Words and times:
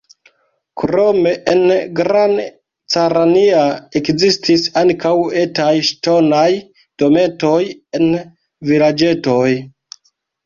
Krome 0.81 1.31
en 1.51 1.59
Gran 1.99 2.31
Canaria 2.95 3.59
ekzistis 3.99 4.63
ankaŭ 4.81 5.11
etaj 5.43 5.69
ŝtonaj 5.89 6.47
dometoj 7.03 7.61
en 7.99 8.07
vilaĝetoj. 8.71 9.47